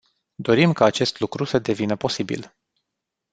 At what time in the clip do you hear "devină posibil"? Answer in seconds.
1.59-2.53